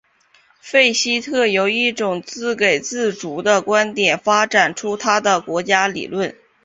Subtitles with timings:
[0.59, 6.35] 费希特由一种自给自足的观点发展出他的国家理论。